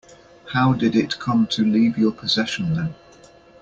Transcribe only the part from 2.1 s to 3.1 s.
possession then?